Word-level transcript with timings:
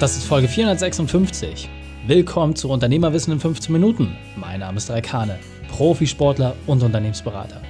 Das 0.00 0.16
ist 0.16 0.24
Folge 0.24 0.48
456. 0.48 1.68
Willkommen 2.06 2.56
zu 2.56 2.70
Unternehmerwissen 2.70 3.34
in 3.34 3.38
15 3.38 3.70
Minuten. 3.70 4.16
Mein 4.34 4.60
Name 4.60 4.78
ist 4.78 4.88
Raikane, 4.88 5.38
Profisportler 5.68 6.56
und 6.66 6.82
Unternehmensberater. 6.82 7.60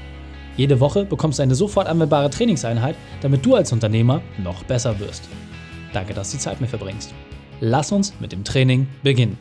Jede 0.56 0.78
Woche 0.78 1.04
bekommst 1.04 1.40
du 1.40 1.42
eine 1.42 1.56
sofort 1.56 1.88
anwendbare 1.88 2.30
Trainingseinheit, 2.30 2.94
damit 3.20 3.44
du 3.44 3.56
als 3.56 3.72
Unternehmer 3.72 4.22
noch 4.38 4.62
besser 4.62 5.00
wirst. 5.00 5.28
Danke, 5.92 6.14
dass 6.14 6.30
du 6.30 6.36
die 6.36 6.42
Zeit 6.44 6.60
mit 6.60 6.70
verbringst. 6.70 7.12
Lass 7.58 7.90
uns 7.90 8.12
mit 8.20 8.30
dem 8.30 8.44
Training 8.44 8.86
beginnen. 9.02 9.36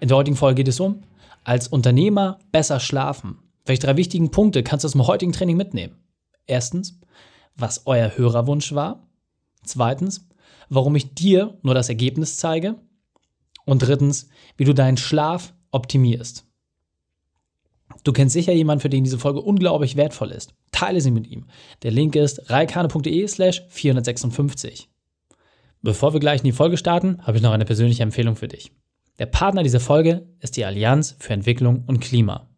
In 0.00 0.08
der 0.08 0.18
heutigen 0.18 0.36
Folge 0.36 0.56
geht 0.56 0.68
es 0.68 0.78
um 0.78 1.02
als 1.44 1.68
Unternehmer 1.68 2.38
besser 2.52 2.80
schlafen. 2.80 3.38
Welche 3.64 3.80
drei 3.80 3.96
wichtigen 3.96 4.30
Punkte 4.30 4.62
kannst 4.62 4.84
du 4.84 4.88
aus 4.88 4.92
dem 4.92 5.06
heutigen 5.06 5.32
Training 5.32 5.56
mitnehmen? 5.56 5.96
Erstens, 6.46 7.00
was 7.56 7.86
euer 7.86 8.12
Hörerwunsch 8.14 8.74
war. 8.74 9.08
Zweitens, 9.64 10.28
warum 10.68 10.96
ich 10.96 11.14
dir 11.14 11.58
nur 11.62 11.74
das 11.74 11.88
Ergebnis 11.88 12.36
zeige. 12.36 12.76
Und 13.64 13.82
drittens, 13.82 14.28
wie 14.56 14.64
du 14.64 14.72
deinen 14.72 14.96
Schlaf 14.96 15.54
optimierst. 15.70 16.46
Du 18.04 18.12
kennst 18.12 18.32
sicher 18.32 18.52
jemanden, 18.52 18.80
für 18.80 18.88
den 18.88 19.04
diese 19.04 19.18
Folge 19.18 19.40
unglaublich 19.40 19.96
wertvoll 19.96 20.30
ist. 20.30 20.54
Teile 20.72 21.00
sie 21.00 21.10
mit 21.10 21.26
ihm. 21.26 21.46
Der 21.82 21.90
Link 21.90 22.16
ist 22.16 22.50
reikane.de 22.50 23.26
slash 23.28 23.62
456. 23.68 24.88
Bevor 25.82 26.12
wir 26.12 26.20
gleich 26.20 26.40
in 26.40 26.46
die 26.46 26.52
Folge 26.52 26.76
starten, 26.76 27.18
habe 27.22 27.36
ich 27.36 27.42
noch 27.42 27.52
eine 27.52 27.64
persönliche 27.64 28.02
Empfehlung 28.02 28.36
für 28.36 28.48
dich. 28.48 28.72
Der 29.18 29.26
Partner 29.26 29.62
dieser 29.62 29.80
Folge 29.80 30.26
ist 30.40 30.56
die 30.56 30.64
Allianz 30.64 31.16
für 31.18 31.32
Entwicklung 31.32 31.84
und 31.86 32.00
Klima. 32.00 32.48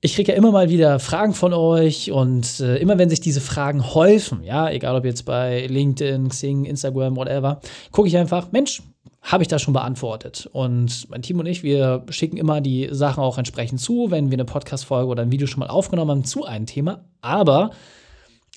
Ich 0.00 0.14
kriege 0.14 0.32
ja 0.32 0.38
immer 0.38 0.50
mal 0.50 0.68
wieder 0.68 0.98
Fragen 0.98 1.32
von 1.32 1.52
euch 1.52 2.10
und 2.10 2.58
äh, 2.58 2.78
immer 2.78 2.98
wenn 2.98 3.08
sich 3.08 3.20
diese 3.20 3.40
Fragen 3.40 3.94
häufen, 3.94 4.42
ja, 4.42 4.68
egal 4.68 4.96
ob 4.96 5.04
jetzt 5.04 5.24
bei 5.24 5.64
LinkedIn, 5.68 6.28
Xing, 6.28 6.64
Instagram, 6.64 7.14
whatever, 7.14 7.60
gucke 7.92 8.08
ich 8.08 8.16
einfach, 8.16 8.50
Mensch, 8.50 8.82
habe 9.22 9.44
ich 9.44 9.48
das 9.48 9.62
schon 9.62 9.72
beantwortet. 9.72 10.48
Und 10.52 11.08
mein 11.08 11.22
Team 11.22 11.38
und 11.38 11.46
ich, 11.46 11.62
wir 11.62 12.04
schicken 12.10 12.36
immer 12.36 12.60
die 12.60 12.88
Sachen 12.90 13.22
auch 13.22 13.38
entsprechend 13.38 13.80
zu, 13.80 14.10
wenn 14.10 14.30
wir 14.30 14.36
eine 14.36 14.44
Podcast-Folge 14.44 15.08
oder 15.08 15.22
ein 15.22 15.30
Video 15.30 15.46
schon 15.46 15.60
mal 15.60 15.68
aufgenommen 15.68 16.10
haben 16.10 16.24
zu 16.24 16.44
einem 16.44 16.66
Thema. 16.66 17.04
Aber 17.20 17.70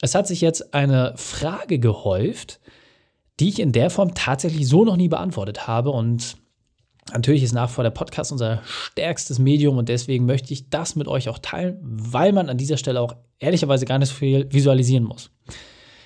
es 0.01 0.15
hat 0.15 0.27
sich 0.27 0.41
jetzt 0.41 0.73
eine 0.73 1.13
Frage 1.15 1.77
gehäuft, 1.79 2.59
die 3.39 3.49
ich 3.49 3.59
in 3.59 3.73
der 3.73 3.91
Form 3.91 4.15
tatsächlich 4.15 4.67
so 4.67 4.85
noch 4.85 4.97
nie 4.97 5.07
beantwortet 5.07 5.67
habe. 5.67 5.91
Und 5.91 6.37
natürlich 7.13 7.43
ist 7.43 7.53
nach 7.53 7.69
vor 7.69 7.83
der 7.83 7.91
Podcast 7.91 8.31
unser 8.31 8.61
stärkstes 8.65 9.37
Medium 9.37 9.77
und 9.77 9.87
deswegen 9.87 10.25
möchte 10.25 10.51
ich 10.51 10.69
das 10.71 10.95
mit 10.95 11.07
euch 11.07 11.29
auch 11.29 11.37
teilen, 11.39 11.77
weil 11.81 12.33
man 12.33 12.49
an 12.49 12.57
dieser 12.57 12.77
Stelle 12.77 13.01
auch 13.01 13.15
ehrlicherweise 13.37 13.85
gar 13.85 13.99
nicht 13.99 14.09
so 14.09 14.15
viel 14.15 14.51
visualisieren 14.51 15.03
muss. 15.03 15.29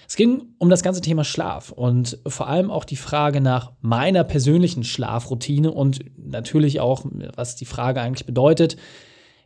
Es 0.10 0.16
ging 0.16 0.56
um 0.58 0.70
das 0.70 0.82
ganze 0.82 1.02
Thema 1.02 1.24
Schlaf 1.24 1.72
und 1.72 2.18
vor 2.26 2.48
allem 2.48 2.72
auch 2.72 2.84
die 2.84 2.96
Frage 2.96 3.42
nach 3.42 3.74
meiner 3.80 4.24
persönlichen 4.24 4.84
Schlafroutine 4.84 5.72
und 5.72 6.00
natürlich 6.18 6.80
auch, 6.80 7.06
was 7.36 7.56
die 7.56 7.66
Frage 7.66 8.02
eigentlich 8.02 8.26
bedeutet, 8.26 8.76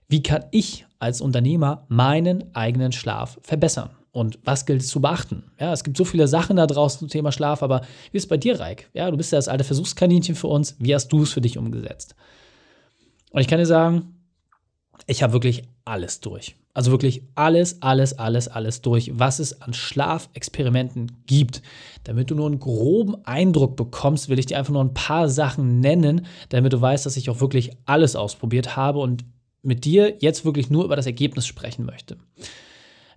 wie 0.07 0.23
kann 0.23 0.45
ich 0.51 0.85
als 0.99 1.19
Unternehmer 1.19 1.85
meinen 1.89 2.55
eigenen 2.55 2.93
Schlaf 2.93 3.37
verbessern? 3.41 3.89
Und 4.13 4.39
was 4.45 4.65
gilt 4.65 4.83
es 4.83 4.87
zu 4.87 5.01
beachten? 5.01 5.51
Ja, 5.59 5.73
es 5.73 5.83
gibt 5.83 5.97
so 5.97 6.05
viele 6.05 6.29
Sachen 6.29 6.55
da 6.55 6.65
draußen 6.65 6.99
zum 6.99 7.09
Thema 7.09 7.33
Schlaf, 7.33 7.61
aber 7.61 7.81
wie 8.11 8.17
ist 8.17 8.23
es 8.23 8.29
bei 8.29 8.37
dir, 8.37 8.57
Reik? 8.57 8.89
Ja, 8.93 9.11
du 9.11 9.17
bist 9.17 9.33
ja 9.33 9.39
das 9.39 9.49
alte 9.49 9.65
Versuchskaninchen 9.65 10.35
für 10.35 10.47
uns. 10.47 10.77
Wie 10.79 10.95
hast 10.95 11.09
du 11.09 11.23
es 11.23 11.33
für 11.33 11.41
dich 11.41 11.57
umgesetzt? 11.57 12.15
Und 13.31 13.41
ich 13.41 13.49
kann 13.49 13.59
dir 13.59 13.65
sagen, 13.65 14.15
ich 15.07 15.23
habe 15.23 15.33
wirklich 15.33 15.63
alles 15.83 16.21
durch. 16.21 16.55
Also 16.73 16.89
wirklich 16.91 17.23
alles, 17.35 17.81
alles, 17.81 18.17
alles, 18.17 18.47
alles 18.47 18.81
durch, 18.81 19.11
was 19.13 19.39
es 19.39 19.61
an 19.61 19.73
Schlafexperimenten 19.73 21.23
gibt. 21.27 21.61
Damit 22.03 22.31
du 22.31 22.35
nur 22.35 22.47
einen 22.47 22.59
groben 22.59 23.23
Eindruck 23.25 23.75
bekommst, 23.75 24.27
will 24.27 24.39
ich 24.39 24.47
dir 24.47 24.57
einfach 24.57 24.73
nur 24.73 24.83
ein 24.83 24.95
paar 24.95 25.29
Sachen 25.29 25.79
nennen, 25.79 26.25
damit 26.49 26.73
du 26.73 26.81
weißt, 26.81 27.05
dass 27.05 27.17
ich 27.17 27.29
auch 27.29 27.41
wirklich 27.41 27.71
alles 27.85 28.15
ausprobiert 28.15 28.75
habe 28.75 28.99
und 28.99 29.23
mit 29.61 29.85
dir 29.85 30.17
jetzt 30.19 30.45
wirklich 30.45 30.69
nur 30.69 30.83
über 30.83 30.95
das 30.95 31.05
Ergebnis 31.05 31.45
sprechen 31.45 31.85
möchte. 31.85 32.17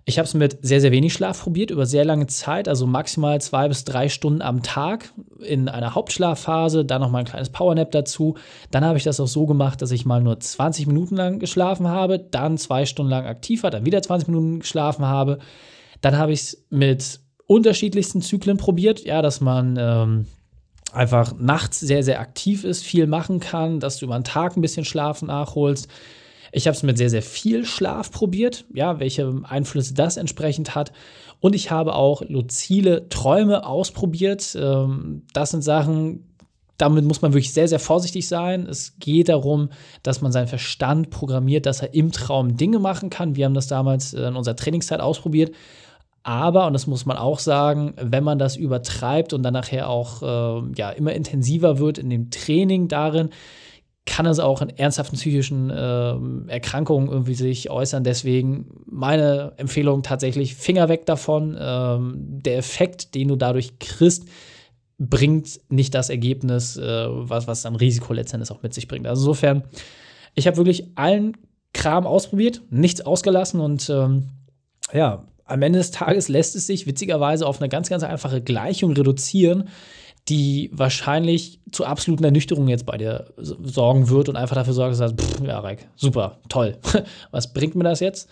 Ich 0.09 0.17
habe 0.17 0.25
es 0.25 0.33
mit 0.33 0.59
sehr, 0.61 0.79
sehr 0.79 0.93
wenig 0.93 1.11
Schlaf 1.11 1.43
probiert, 1.43 1.69
über 1.69 1.85
sehr 1.85 2.05
lange 2.05 2.27
Zeit, 2.27 2.69
also 2.69 2.87
maximal 2.87 3.41
zwei 3.41 3.67
bis 3.67 3.83
drei 3.83 4.07
Stunden 4.07 4.41
am 4.41 4.63
Tag 4.63 5.11
in 5.41 5.67
einer 5.67 5.95
Hauptschlafphase, 5.95 6.85
dann 6.85 7.01
noch 7.01 7.11
mal 7.11 7.19
ein 7.19 7.25
kleines 7.25 7.49
Powernap 7.49 7.91
dazu. 7.91 8.37
Dann 8.71 8.85
habe 8.85 8.97
ich 8.97 9.03
das 9.03 9.19
auch 9.19 9.27
so 9.27 9.45
gemacht, 9.45 9.81
dass 9.81 9.91
ich 9.91 10.05
mal 10.05 10.23
nur 10.23 10.39
20 10.39 10.87
Minuten 10.87 11.17
lang 11.17 11.39
geschlafen 11.39 11.89
habe, 11.89 12.19
dann 12.19 12.57
zwei 12.57 12.85
Stunden 12.85 13.09
lang 13.09 13.25
aktiv 13.25 13.63
war, 13.63 13.69
dann 13.69 13.85
wieder 13.85 14.01
20 14.01 14.29
Minuten 14.29 14.59
geschlafen 14.61 15.05
habe. 15.05 15.39
Dann 15.99 16.17
habe 16.17 16.31
ich 16.31 16.39
es 16.39 16.65
mit 16.69 17.19
unterschiedlichsten 17.45 18.21
Zyklen 18.21 18.55
probiert, 18.55 19.03
ja, 19.03 19.21
dass 19.21 19.41
man 19.41 19.75
ähm, 19.77 20.25
einfach 20.93 21.33
nachts 21.37 21.81
sehr, 21.81 22.03
sehr 22.03 22.21
aktiv 22.21 22.63
ist, 22.63 22.81
viel 22.85 23.07
machen 23.07 23.41
kann, 23.41 23.81
dass 23.81 23.97
du 23.97 24.05
über 24.05 24.17
den 24.17 24.23
Tag 24.23 24.55
ein 24.55 24.61
bisschen 24.61 24.85
Schlaf 24.85 25.21
nachholst. 25.21 25.89
Ich 26.57 26.65
habe 26.65 26.75
es 26.75 26.81
mit 26.81 26.97
sehr, 26.97 27.11
sehr 27.11 27.21
viel 27.21 27.65
Schlaf 27.65 28.11
probiert, 28.11 28.65
ja, 28.73 28.99
welche 28.99 29.41
Einflüsse 29.43 29.93
das 29.93 30.17
entsprechend 30.17 30.73
hat. 30.73 30.91
Und 31.39 31.53
ich 31.53 31.69
habe 31.69 31.93
auch 31.93 32.23
luzile 32.27 33.09
Träume 33.09 33.63
ausprobiert. 33.63 34.57
Ähm, 34.59 35.21
das 35.33 35.51
sind 35.51 35.63
Sachen, 35.63 36.25
damit 36.79 37.05
muss 37.05 37.21
man 37.21 37.33
wirklich 37.33 37.53
sehr, 37.53 37.67
sehr 37.67 37.79
vorsichtig 37.79 38.27
sein. 38.27 38.65
Es 38.67 38.97
geht 38.97 39.29
darum, 39.29 39.69
dass 40.01 40.21
man 40.21 40.31
seinen 40.31 40.47
Verstand 40.47 41.11
programmiert, 41.11 41.67
dass 41.67 41.83
er 41.83 41.93
im 41.93 42.11
Traum 42.11 42.57
Dinge 42.57 42.79
machen 42.79 43.11
kann. 43.11 43.35
Wir 43.35 43.45
haben 43.45 43.53
das 43.53 43.67
damals 43.67 44.13
in 44.13 44.35
unserer 44.35 44.55
Trainingszeit 44.55 44.99
ausprobiert. 44.99 45.51
Aber, 46.23 46.65
und 46.65 46.73
das 46.73 46.87
muss 46.87 47.05
man 47.05 47.17
auch 47.17 47.37
sagen, 47.37 47.93
wenn 48.01 48.23
man 48.23 48.39
das 48.39 48.55
übertreibt 48.55 49.31
und 49.31 49.43
dann 49.43 49.53
nachher 49.53 49.89
auch 49.89 50.23
äh, 50.23 50.71
ja, 50.75 50.89
immer 50.89 51.13
intensiver 51.13 51.77
wird 51.77 51.99
in 51.99 52.09
dem 52.09 52.31
Training 52.31 52.87
darin, 52.87 53.29
kann 54.07 54.25
es 54.25 54.39
auch 54.39 54.61
in 54.63 54.69
ernsthaften 54.69 55.17
psychischen 55.17 55.69
äh, 55.69 56.15
Erkrankungen 56.47 57.09
irgendwie 57.09 57.35
sich 57.35 57.69
äußern. 57.69 58.03
Deswegen 58.03 58.81
meine 58.87 59.53
Empfehlung 59.57 60.01
tatsächlich 60.01 60.55
Finger 60.55 60.89
weg 60.89 61.05
davon. 61.05 61.55
Ähm, 61.59 62.15
der 62.17 62.57
Effekt, 62.57 63.13
den 63.13 63.27
du 63.27 63.35
dadurch 63.35 63.77
kriegst, 63.77 64.23
bringt 64.97 65.59
nicht 65.69 65.93
das 65.93 66.09
Ergebnis, 66.09 66.77
äh, 66.77 67.07
was, 67.09 67.47
was 67.47 67.61
dann 67.61 67.75
Risiko 67.75 68.13
letztendlich 68.13 68.49
auch 68.49 68.63
mit 68.63 68.73
sich 68.73 68.87
bringt. 68.87 69.05
Also 69.05 69.21
insofern, 69.21 69.63
ich 70.33 70.47
habe 70.47 70.57
wirklich 70.57 70.87
allen 70.95 71.37
Kram 71.73 72.07
ausprobiert, 72.07 72.61
nichts 72.71 73.01
ausgelassen 73.01 73.59
und 73.59 73.89
ähm, 73.89 74.29
ja, 74.93 75.25
am 75.45 75.61
Ende 75.61 75.79
des 75.79 75.91
Tages 75.91 76.27
lässt 76.27 76.55
es 76.55 76.65
sich 76.65 76.87
witzigerweise 76.87 77.45
auf 77.45 77.61
eine 77.61 77.69
ganz, 77.69 77.89
ganz 77.89 78.03
einfache 78.03 78.41
Gleichung 78.41 78.93
reduzieren, 78.93 79.69
die 80.29 80.69
wahrscheinlich 80.73 81.59
zu 81.71 81.85
absoluten 81.85 82.23
Ernüchterung 82.23 82.67
jetzt 82.67 82.85
bei 82.85 82.97
dir 82.97 83.33
sorgen 83.37 84.09
wird 84.09 84.29
und 84.29 84.35
einfach 84.35 84.55
dafür 84.55 84.73
sorgt, 84.73 84.91
dass 84.91 85.11
du 85.11 85.15
sagst, 85.17 85.39
pff, 85.39 85.47
ja, 85.47 85.59
Reik, 85.59 85.87
super, 85.95 86.39
toll. 86.49 86.77
Was 87.31 87.53
bringt 87.53 87.75
mir 87.75 87.83
das 87.83 87.99
jetzt? 87.99 88.29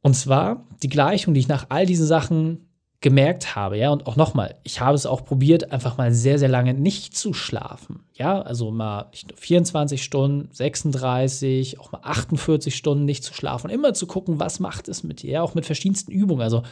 Und 0.00 0.14
zwar 0.14 0.64
die 0.82 0.88
Gleichung, 0.88 1.34
die 1.34 1.40
ich 1.40 1.48
nach 1.48 1.66
all 1.68 1.84
diesen 1.84 2.06
Sachen 2.06 2.68
gemerkt 3.00 3.54
habe, 3.54 3.76
ja, 3.76 3.90
und 3.90 4.06
auch 4.06 4.16
nochmal, 4.16 4.54
ich 4.62 4.80
habe 4.80 4.94
es 4.94 5.04
auch 5.04 5.24
probiert, 5.24 5.70
einfach 5.70 5.98
mal 5.98 6.12
sehr, 6.12 6.38
sehr 6.38 6.48
lange 6.48 6.72
nicht 6.72 7.16
zu 7.16 7.34
schlafen, 7.34 8.04
ja, 8.14 8.40
also 8.40 8.70
mal 8.70 9.08
nicht 9.10 9.28
nur 9.28 9.36
24 9.36 10.02
Stunden, 10.02 10.48
36, 10.50 11.78
auch 11.78 11.92
mal 11.92 12.00
48 12.02 12.74
Stunden 12.74 13.04
nicht 13.04 13.22
zu 13.22 13.34
schlafen 13.34 13.66
und 13.66 13.74
immer 13.74 13.92
zu 13.92 14.06
gucken, 14.06 14.40
was 14.40 14.60
macht 14.60 14.88
es 14.88 15.02
mit 15.02 15.22
dir, 15.22 15.30
ja, 15.30 15.42
auch 15.42 15.54
mit 15.54 15.66
verschiedensten 15.66 16.10
Übungen, 16.10 16.40
also 16.40 16.62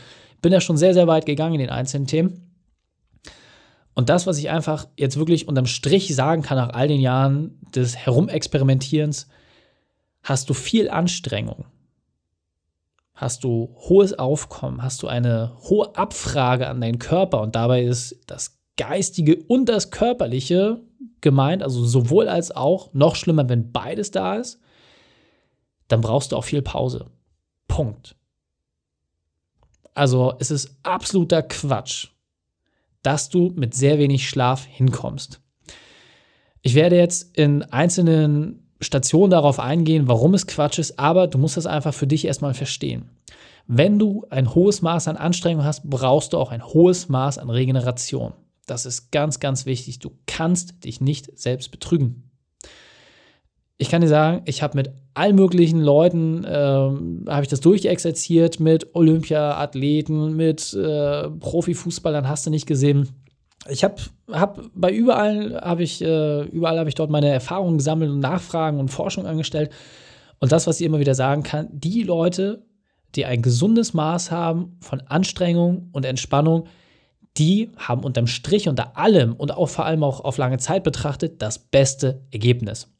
bin 0.40 0.50
da 0.50 0.62
schon 0.62 0.78
sehr, 0.78 0.94
sehr 0.94 1.06
weit 1.06 1.26
gegangen 1.26 1.54
in 1.54 1.60
den 1.60 1.70
einzelnen 1.70 2.06
Themen 2.06 2.53
und 3.94 4.08
das, 4.08 4.26
was 4.26 4.38
ich 4.38 4.50
einfach 4.50 4.86
jetzt 4.96 5.18
wirklich 5.18 5.48
unterm 5.48 5.66
Strich 5.66 6.14
sagen 6.14 6.42
kann 6.42 6.58
nach 6.58 6.70
all 6.70 6.88
den 6.88 7.00
Jahren 7.00 7.58
des 7.74 7.96
Herumexperimentierens, 7.96 9.28
Hast 10.24 10.48
du 10.48 10.54
viel 10.54 10.88
Anstrengung? 10.88 11.66
Hast 13.14 13.44
du 13.44 13.76
hohes 13.76 14.18
Aufkommen? 14.18 14.82
Hast 14.82 15.02
du 15.02 15.06
eine 15.06 15.52
hohe 15.68 15.94
Abfrage 15.96 16.66
an 16.66 16.80
deinen 16.80 16.98
Körper? 16.98 17.42
Und 17.42 17.54
dabei 17.54 17.84
ist 17.84 18.18
das 18.26 18.58
Geistige 18.78 19.36
und 19.36 19.68
das 19.68 19.90
Körperliche 19.90 20.80
gemeint, 21.20 21.62
also 21.62 21.84
sowohl 21.84 22.28
als 22.28 22.50
auch, 22.50 22.92
noch 22.94 23.16
schlimmer, 23.16 23.48
wenn 23.50 23.70
beides 23.70 24.10
da 24.10 24.36
ist, 24.36 24.60
dann 25.88 26.00
brauchst 26.00 26.32
du 26.32 26.36
auch 26.36 26.44
viel 26.44 26.62
Pause. 26.62 27.06
Punkt. 27.68 28.16
Also 29.92 30.34
es 30.40 30.50
ist 30.50 30.78
absoluter 30.82 31.42
Quatsch, 31.42 32.08
dass 33.04 33.28
du 33.28 33.52
mit 33.54 33.74
sehr 33.74 33.98
wenig 33.98 34.28
Schlaf 34.28 34.64
hinkommst. 34.64 35.40
Ich 36.62 36.74
werde 36.74 36.96
jetzt 36.96 37.36
in 37.36 37.62
einzelnen 37.62 38.66
Stationen 38.80 39.30
darauf 39.30 39.60
eingehen, 39.60 40.08
warum 40.08 40.34
es 40.34 40.46
Quatsch 40.46 40.78
ist, 40.78 40.98
aber 40.98 41.28
du 41.28 41.38
musst 41.38 41.56
das 41.56 41.66
einfach 41.66 41.94
für 41.94 42.06
dich 42.06 42.26
erstmal 42.26 42.54
verstehen. 42.54 43.10
Wenn 43.66 43.98
du 43.98 44.26
ein 44.30 44.54
hohes 44.54 44.82
Maß 44.82 45.08
an 45.08 45.16
Anstrengung 45.16 45.64
hast, 45.64 45.88
brauchst 45.88 46.32
du 46.32 46.38
auch 46.38 46.50
ein 46.50 46.64
hohes 46.64 47.08
Maß 47.08 47.38
an 47.38 47.50
Regeneration. 47.50 48.32
Das 48.66 48.86
ist 48.86 49.10
ganz, 49.10 49.40
ganz 49.40 49.66
wichtig. 49.66 49.98
Du 49.98 50.10
kannst 50.26 50.84
dich 50.84 51.00
nicht 51.00 51.38
selbst 51.38 51.70
betrügen. 51.70 52.30
Ich 53.76 53.88
kann 53.88 54.02
dir 54.02 54.08
sagen, 54.08 54.42
ich 54.44 54.62
habe 54.62 54.76
mit 54.76 54.92
allen 55.14 55.34
möglichen 55.34 55.80
Leuten 55.80 56.44
ähm, 56.46 57.24
habe 57.28 57.42
ich 57.42 57.48
das 57.48 57.60
durchexerziert 57.60 58.60
mit 58.60 58.94
Olympia-Athleten, 58.94 60.36
mit 60.36 60.72
äh, 60.74 61.28
Profifußballern, 61.28 62.28
hast 62.28 62.46
du 62.46 62.50
nicht 62.50 62.66
gesehen. 62.66 63.08
Ich 63.68 63.82
habe 63.82 63.96
hab 64.30 64.60
bei 64.74 64.92
überall 64.92 65.60
habe 65.60 65.82
ich 65.82 66.02
äh, 66.02 66.42
überall 66.42 66.78
habe 66.78 66.88
ich 66.88 66.94
dort 66.94 67.10
meine 67.10 67.28
Erfahrungen 67.28 67.78
gesammelt 67.78 68.10
und 68.10 68.20
Nachfragen 68.20 68.78
und 68.78 68.88
Forschung 68.88 69.26
angestellt. 69.26 69.70
Und 70.38 70.52
das, 70.52 70.66
was 70.66 70.80
ich 70.80 70.86
immer 70.86 71.00
wieder 71.00 71.14
sagen 71.14 71.42
kann, 71.42 71.68
die 71.72 72.02
Leute, 72.02 72.64
die 73.14 73.24
ein 73.24 73.42
gesundes 73.42 73.94
Maß 73.94 74.30
haben 74.30 74.76
von 74.80 75.00
Anstrengung 75.00 75.88
und 75.92 76.04
Entspannung, 76.04 76.66
die 77.36 77.70
haben 77.76 78.04
unterm 78.04 78.26
Strich, 78.26 78.68
unter 78.68 78.96
allem 78.96 79.34
und 79.34 79.52
auch 79.56 79.68
vor 79.68 79.86
allem 79.86 80.04
auch 80.04 80.20
auf 80.20 80.38
lange 80.38 80.58
Zeit 80.58 80.84
betrachtet, 80.84 81.42
das 81.42 81.58
beste 81.58 82.22
Ergebnis. 82.30 82.93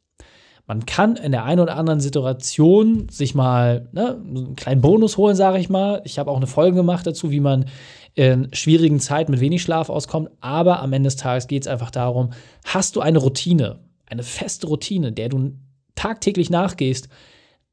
Man 0.66 0.86
kann 0.86 1.16
in 1.16 1.32
der 1.32 1.44
einen 1.44 1.60
oder 1.60 1.76
anderen 1.76 2.00
Situation 2.00 3.08
sich 3.10 3.34
mal 3.34 3.88
ne, 3.92 4.16
einen 4.16 4.56
kleinen 4.56 4.80
Bonus 4.80 5.18
holen, 5.18 5.36
sage 5.36 5.58
ich 5.58 5.68
mal. 5.68 6.00
Ich 6.04 6.18
habe 6.18 6.30
auch 6.30 6.36
eine 6.36 6.46
Folge 6.46 6.76
gemacht 6.76 7.06
dazu, 7.06 7.30
wie 7.30 7.40
man 7.40 7.66
in 8.14 8.48
schwierigen 8.52 9.00
Zeiten 9.00 9.32
mit 9.32 9.40
wenig 9.40 9.62
Schlaf 9.62 9.90
auskommt. 9.90 10.30
Aber 10.40 10.80
am 10.80 10.92
Ende 10.92 11.08
des 11.08 11.16
Tages 11.16 11.48
geht 11.48 11.62
es 11.62 11.68
einfach 11.68 11.90
darum, 11.90 12.30
hast 12.64 12.96
du 12.96 13.00
eine 13.00 13.18
Routine, 13.18 13.80
eine 14.06 14.22
feste 14.22 14.66
Routine, 14.66 15.12
der 15.12 15.28
du 15.28 15.52
tagtäglich 15.94 16.48
nachgehst, 16.48 17.08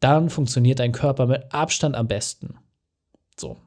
dann 0.02 0.30
funktioniert 0.30 0.80
dein 0.80 0.92
Körper 0.92 1.28
mit 1.28 1.54
Abstand 1.54 1.96
am 1.96 2.08
besten. 2.08 2.56
So, 3.40 3.58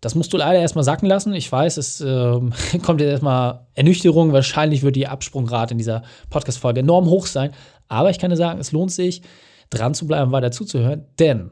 das 0.00 0.14
musst 0.14 0.32
du 0.32 0.36
leider 0.36 0.60
erstmal 0.60 0.84
sacken 0.84 1.08
lassen. 1.08 1.34
Ich 1.34 1.50
weiß, 1.50 1.76
es 1.76 2.00
äh, 2.00 2.40
kommt 2.82 3.00
jetzt 3.00 3.10
erstmal 3.10 3.66
Ernüchterung. 3.74 4.32
Wahrscheinlich 4.32 4.82
wird 4.82 4.96
die 4.96 5.08
Absprungrate 5.08 5.72
in 5.72 5.78
dieser 5.78 6.02
Podcast-Folge 6.30 6.80
enorm 6.80 7.06
hoch 7.06 7.26
sein. 7.26 7.52
Aber 7.88 8.10
ich 8.10 8.18
kann 8.18 8.30
dir 8.30 8.36
sagen, 8.36 8.60
es 8.60 8.72
lohnt 8.72 8.92
sich, 8.92 9.22
dran 9.70 9.94
zu 9.94 10.06
bleiben, 10.06 10.32
weiter 10.32 10.50
zuzuhören, 10.50 11.06
denn 11.18 11.50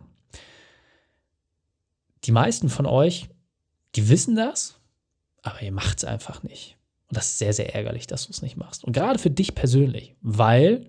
die 2.24 2.32
meisten 2.32 2.68
von 2.68 2.86
euch, 2.86 3.28
die 3.94 4.08
wissen 4.08 4.36
das, 4.36 4.80
aber 5.42 5.62
ihr 5.62 5.72
macht 5.72 5.98
es 5.98 6.04
einfach 6.04 6.42
nicht. 6.42 6.76
Und 7.08 7.16
das 7.16 7.26
ist 7.26 7.38
sehr, 7.38 7.52
sehr 7.52 7.74
ärgerlich, 7.74 8.06
dass 8.06 8.26
du 8.26 8.32
es 8.32 8.42
nicht 8.42 8.56
machst. 8.56 8.84
Und 8.84 8.92
gerade 8.92 9.18
für 9.18 9.30
dich 9.30 9.54
persönlich, 9.54 10.16
weil 10.20 10.88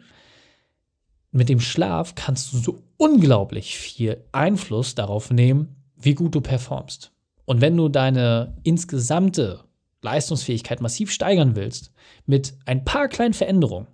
mit 1.32 1.50
dem 1.50 1.60
Schlaf 1.60 2.16
kannst 2.16 2.52
du 2.52 2.58
so 2.58 2.84
unglaublich 2.98 3.78
viel 3.78 4.24
Einfluss 4.32 4.96
darauf 4.96 5.30
nehmen, 5.30 5.76
wie 5.96 6.16
gut 6.16 6.34
du 6.34 6.42
performst. 6.42 7.12
Und 7.48 7.62
wenn 7.62 7.78
du 7.78 7.88
deine 7.88 8.54
insgesamte 8.64 9.62
Leistungsfähigkeit 10.02 10.82
massiv 10.82 11.12
steigern 11.12 11.56
willst, 11.56 11.92
mit 12.26 12.54
ein 12.66 12.84
paar 12.84 13.08
kleinen 13.08 13.34
Veränderungen, 13.34 13.88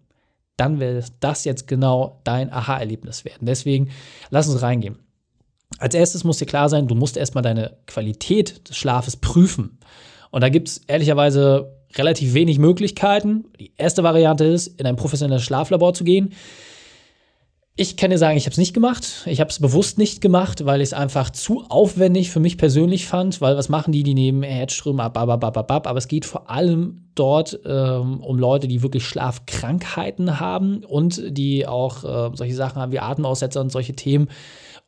dann 0.58 0.80
wird 0.80 1.14
das 1.20 1.46
jetzt 1.46 1.68
genau 1.68 2.20
dein 2.24 2.52
Aha-Erlebnis 2.52 3.26
werden. 3.26 3.46
Deswegen 3.46 3.92
lass 4.32 4.50
uns 4.50 4.64
reingehen. 4.64 4.98
Als 5.78 5.94
erstes 5.94 6.24
muss 6.24 6.40
dir 6.40 6.48
klar 6.48 6.68
sein, 6.68 6.88
du 6.88 6.96
musst 6.96 7.16
erstmal 7.16 7.44
deine 7.44 7.78
Qualität 7.86 8.68
des 8.68 8.76
Schlafes 8.76 9.18
prüfen. 9.18 9.78
Und 10.32 10.42
da 10.42 10.50
gibt 10.50 10.70
es 10.70 10.78
ehrlicherweise 10.88 11.78
relativ 11.96 12.34
wenig 12.34 12.58
Möglichkeiten. 12.58 13.46
Die 13.60 13.72
erste 13.78 14.02
Variante 14.02 14.46
ist, 14.46 14.80
in 14.80 14.88
ein 14.88 14.96
professionelles 14.96 15.44
Schlaflabor 15.44 15.94
zu 15.94 16.04
gehen. 16.04 16.34
Ich 17.76 17.98
kann 17.98 18.12
dir 18.12 18.20
sagen, 18.20 18.38
ich 18.38 18.46
habe 18.46 18.52
es 18.52 18.60
nicht 18.60 18.76
gemacht. 18.76 19.24
Ich 19.26 19.40
habe 19.40 19.50
es 19.50 19.60
bewusst 19.60 19.98
nicht 19.98 20.22
gemacht, 20.22 20.64
weil 20.64 20.80
ich 20.82 20.90
es 20.90 20.94
einfach 20.94 21.32
zu 21.32 21.64
aufwendig 21.70 22.30
für 22.30 22.40
mich 22.40 22.60
persönlich 22.60 23.08
fand. 23.08 23.42
Weil 23.42 23.58
was 23.58 23.68
machen 23.68 23.92
die? 23.92 24.04
Die 24.04 24.14
nehmen 24.14 24.44
Herzströme 24.44 25.02
ab, 25.02 25.18
ab, 25.18 25.44
ab, 25.44 25.58
ab, 25.58 25.72
ab. 25.72 25.88
Aber 25.88 25.98
es 25.98 26.08
geht 26.08 26.24
vor 26.24 26.52
allem 26.52 27.06
dort 27.16 27.60
ähm, 27.66 28.22
um 28.22 28.38
Leute, 28.38 28.68
die 28.68 28.84
wirklich 28.84 29.08
Schlafkrankheiten 29.08 30.40
haben 30.40 30.84
und 30.84 31.20
die 31.36 31.66
auch 31.66 32.04
äh, 32.04 32.36
solche 32.36 32.54
Sachen 32.54 32.80
haben 32.80 32.92
wie 32.92 33.00
Atemaussetzer 33.00 33.62
und 33.62 33.72
solche 33.72 33.96
Themen. 33.96 34.30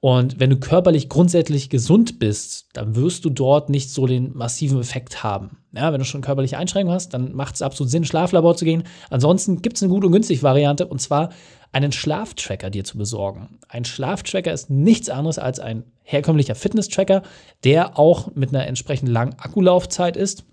Und 0.01 0.39
wenn 0.39 0.51
du 0.51 0.57
körperlich 0.57 1.09
grundsätzlich 1.09 1.69
gesund 1.69 2.19
bist, 2.19 2.67
dann 2.73 2.95
wirst 2.95 3.25
du 3.25 3.29
dort 3.29 3.69
nicht 3.69 3.89
so 3.89 4.05
den 4.05 4.35
massiven 4.37 4.79
Effekt 4.79 5.23
haben. 5.23 5.57
Ja, 5.73 5.91
wenn 5.91 5.99
du 5.99 6.05
schon 6.05 6.21
körperliche 6.21 6.57
Einschränkungen 6.57 6.93
hast, 6.93 7.13
dann 7.13 7.33
macht 7.33 7.55
es 7.55 7.61
absolut 7.61 7.89
Sinn, 7.89 8.05
Schlaflabor 8.05 8.55
zu 8.55 8.65
gehen. 8.65 8.83
Ansonsten 9.09 9.61
gibt 9.61 9.77
es 9.77 9.83
eine 9.83 9.91
gute 9.91 10.05
und 10.07 10.13
günstige 10.13 10.43
Variante 10.43 10.85
und 10.85 11.01
zwar 11.01 11.29
einen 11.71 11.91
Schlaftracker 11.91 12.69
dir 12.69 12.83
zu 12.83 12.97
besorgen. 12.97 13.59
Ein 13.67 13.83
Schlaftracker 13.83 14.53
ist 14.53 14.69
nichts 14.69 15.09
anderes 15.09 15.39
als 15.39 15.59
ein 15.59 15.83
herkömmlicher 16.03 16.55
Fitness-Tracker, 16.55 17.23
der 17.63 17.97
auch 17.97 18.33
mit 18.35 18.49
einer 18.49 18.67
entsprechend 18.67 19.09
langen 19.09 19.33
Akkulaufzeit 19.39 20.15
ist 20.17 20.45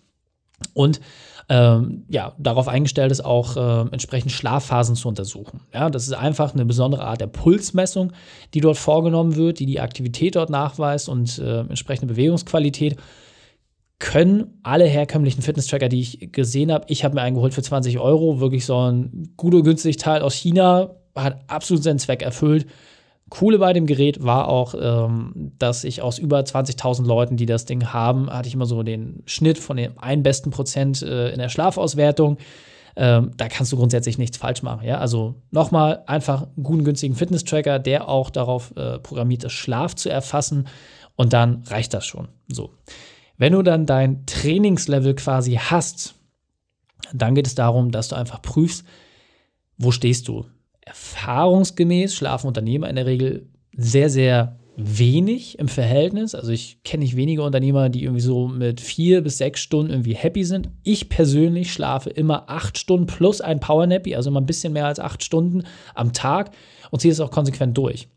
und 0.74 1.00
ähm, 1.52 2.04
ja, 2.08 2.32
darauf 2.38 2.66
eingestellt 2.66 3.12
ist, 3.12 3.22
auch 3.22 3.58
äh, 3.58 3.92
entsprechend 3.92 4.32
Schlafphasen 4.32 4.96
zu 4.96 5.06
untersuchen. 5.06 5.60
Ja, 5.74 5.90
das 5.90 6.06
ist 6.06 6.14
einfach 6.14 6.54
eine 6.54 6.64
besondere 6.64 7.04
Art 7.04 7.20
der 7.20 7.26
Pulsmessung, 7.26 8.14
die 8.54 8.62
dort 8.62 8.78
vorgenommen 8.78 9.36
wird, 9.36 9.58
die 9.58 9.66
die 9.66 9.78
Aktivität 9.78 10.36
dort 10.36 10.48
nachweist 10.48 11.10
und 11.10 11.38
äh, 11.38 11.60
entsprechende 11.60 12.14
Bewegungsqualität 12.14 12.96
können 13.98 14.58
alle 14.62 14.86
herkömmlichen 14.86 15.42
Fitness-Tracker, 15.42 15.90
die 15.90 16.00
ich 16.00 16.32
gesehen 16.32 16.72
habe, 16.72 16.86
ich 16.88 17.04
habe 17.04 17.14
mir 17.14 17.20
einen 17.20 17.36
geholt 17.36 17.52
für 17.52 17.62
20 17.62 17.98
Euro, 17.98 18.40
wirklich 18.40 18.64
so 18.64 18.90
ein 18.90 19.34
guter, 19.36 19.60
günstig 19.60 19.98
Teil 19.98 20.22
aus 20.22 20.34
China, 20.34 20.96
hat 21.14 21.38
absolut 21.48 21.84
seinen 21.84 21.98
Zweck 21.98 22.22
erfüllt. 22.22 22.66
Coole 23.32 23.58
bei 23.58 23.72
dem 23.72 23.86
Gerät 23.86 24.22
war 24.22 24.46
auch, 24.46 24.74
ähm, 24.78 25.52
dass 25.58 25.84
ich 25.84 26.02
aus 26.02 26.18
über 26.18 26.40
20.000 26.40 27.06
Leuten, 27.06 27.38
die 27.38 27.46
das 27.46 27.64
Ding 27.64 27.86
haben, 27.86 28.28
hatte 28.28 28.46
ich 28.46 28.52
immer 28.52 28.66
so 28.66 28.82
den 28.82 29.22
Schnitt 29.24 29.56
von 29.56 29.78
dem 29.78 29.98
einen 29.98 30.22
besten 30.22 30.50
Prozent 30.50 31.00
äh, 31.00 31.30
in 31.30 31.38
der 31.38 31.48
Schlafauswertung. 31.48 32.36
Ähm, 32.94 33.30
da 33.38 33.48
kannst 33.48 33.72
du 33.72 33.78
grundsätzlich 33.78 34.18
nichts 34.18 34.36
falsch 34.36 34.62
machen. 34.62 34.86
Ja? 34.86 34.98
Also 34.98 35.36
nochmal 35.50 36.02
einfach 36.06 36.42
einen 36.42 36.62
guten, 36.62 36.84
günstigen 36.84 37.14
Fitness-Tracker, 37.14 37.78
der 37.78 38.06
auch 38.06 38.28
darauf 38.28 38.76
äh, 38.76 38.98
programmiert 38.98 39.44
ist, 39.44 39.52
Schlaf 39.52 39.94
zu 39.94 40.10
erfassen. 40.10 40.68
Und 41.16 41.32
dann 41.32 41.62
reicht 41.68 41.94
das 41.94 42.04
schon. 42.04 42.28
So. 42.48 42.74
Wenn 43.38 43.54
du 43.54 43.62
dann 43.62 43.86
dein 43.86 44.26
Trainingslevel 44.26 45.14
quasi 45.14 45.54
hast, 45.54 46.16
dann 47.14 47.34
geht 47.34 47.46
es 47.46 47.54
darum, 47.54 47.92
dass 47.92 48.08
du 48.08 48.14
einfach 48.14 48.42
prüfst, 48.42 48.84
wo 49.78 49.90
stehst 49.90 50.28
du 50.28 50.44
erfahrungsgemäß 50.84 52.14
schlafen 52.14 52.48
Unternehmer 52.48 52.88
in 52.88 52.96
der 52.96 53.06
Regel 53.06 53.48
sehr, 53.76 54.10
sehr 54.10 54.58
wenig 54.76 55.58
im 55.58 55.68
Verhältnis. 55.68 56.34
Also 56.34 56.50
ich 56.50 56.82
kenne 56.82 57.02
nicht 57.02 57.16
wenige 57.16 57.42
Unternehmer, 57.42 57.88
die 57.88 58.04
irgendwie 58.04 58.22
so 58.22 58.48
mit 58.48 58.80
vier 58.80 59.20
bis 59.22 59.38
sechs 59.38 59.60
Stunden 59.60 59.90
irgendwie 59.90 60.14
happy 60.14 60.44
sind. 60.44 60.70
Ich 60.82 61.08
persönlich 61.08 61.72
schlafe 61.72 62.10
immer 62.10 62.48
acht 62.48 62.78
Stunden 62.78 63.06
plus 63.06 63.40
ein 63.40 63.60
Powernappy, 63.60 64.14
also 64.14 64.30
immer 64.30 64.40
ein 64.40 64.46
bisschen 64.46 64.72
mehr 64.72 64.86
als 64.86 64.98
acht 64.98 65.22
Stunden 65.22 65.64
am 65.94 66.12
Tag 66.12 66.52
und 66.90 67.00
ziehe 67.00 67.12
es 67.12 67.20
auch 67.20 67.30
konsequent 67.30 67.76
durch. 67.76 68.08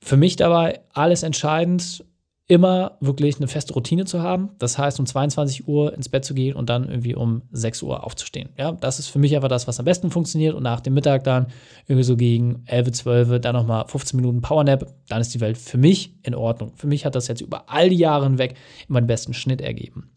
Für 0.00 0.16
mich 0.16 0.36
dabei 0.36 0.80
alles 0.92 1.22
entscheidend, 1.22 2.04
immer 2.50 2.96
wirklich 2.98 3.36
eine 3.36 3.46
feste 3.46 3.74
Routine 3.74 4.06
zu 4.06 4.22
haben. 4.22 4.50
Das 4.58 4.76
heißt, 4.76 4.98
um 4.98 5.06
22 5.06 5.68
Uhr 5.68 5.94
ins 5.94 6.08
Bett 6.08 6.24
zu 6.24 6.34
gehen 6.34 6.56
und 6.56 6.68
dann 6.68 6.88
irgendwie 6.88 7.14
um 7.14 7.42
6 7.52 7.84
Uhr 7.84 8.04
aufzustehen. 8.04 8.48
Ja, 8.58 8.72
das 8.72 8.98
ist 8.98 9.06
für 9.06 9.20
mich 9.20 9.36
einfach 9.36 9.48
das, 9.48 9.68
was 9.68 9.78
am 9.78 9.84
besten 9.84 10.10
funktioniert. 10.10 10.56
Und 10.56 10.64
nach 10.64 10.80
dem 10.80 10.94
Mittag 10.94 11.22
dann 11.22 11.46
irgendwie 11.86 12.02
so 12.02 12.16
gegen 12.16 12.64
11, 12.66 12.90
12, 12.90 13.40
dann 13.40 13.54
nochmal 13.54 13.86
15 13.86 14.16
Minuten 14.16 14.40
Powernap. 14.40 14.92
Dann 15.08 15.20
ist 15.20 15.32
die 15.32 15.40
Welt 15.40 15.58
für 15.58 15.78
mich 15.78 16.16
in 16.24 16.34
Ordnung. 16.34 16.72
Für 16.74 16.88
mich 16.88 17.06
hat 17.06 17.14
das 17.14 17.28
jetzt 17.28 17.40
über 17.40 17.70
all 17.70 17.88
die 17.88 17.98
Jahre 17.98 18.24
hinweg 18.24 18.56
immer 18.88 19.00
den 19.00 19.06
besten 19.06 19.32
Schnitt 19.32 19.60
ergeben. 19.60 20.10